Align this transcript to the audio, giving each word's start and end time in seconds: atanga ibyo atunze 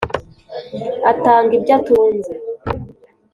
atanga 1.11 1.51
ibyo 1.59 1.71
atunze 1.79 2.31